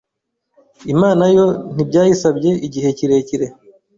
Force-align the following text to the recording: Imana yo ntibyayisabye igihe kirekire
Imana 0.93 1.23
yo 1.35 1.45
ntibyayisabye 1.73 2.51
igihe 2.67 2.89
kirekire 2.97 3.47